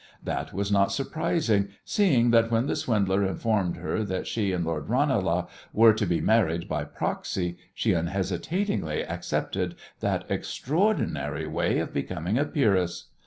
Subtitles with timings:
[0.23, 4.89] That was not surprising, seeing that when the swindler informed her that she and Lord
[4.89, 12.39] Ranelagh were to be married by proxy she unhesitatingly accepted that extraordinary way of becoming
[12.39, 13.09] a peeress.